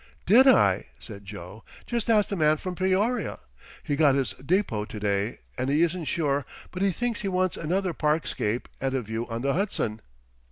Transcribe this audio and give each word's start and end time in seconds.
"Did 0.25 0.47
I?" 0.47 0.87
said 0.99 1.25
Joe; 1.25 1.63
"just 1.85 2.09
ask 2.09 2.29
the 2.29 2.35
man 2.35 2.57
from 2.57 2.73
Peoria. 2.73 3.37
He 3.83 3.95
got 3.95 4.15
his 4.15 4.33
depot 4.43 4.83
to 4.83 4.99
day, 4.99 5.41
and 5.59 5.69
he 5.69 5.83
isn't 5.83 6.05
sure 6.05 6.43
but 6.71 6.81
he 6.81 6.91
thinks 6.91 7.21
he 7.21 7.27
wants 7.27 7.55
another 7.55 7.93
parkscape 7.93 8.67
and 8.79 8.95
a 8.95 9.03
view 9.03 9.27
on 9.27 9.43
the 9.43 9.53
Hudson. 9.53 10.01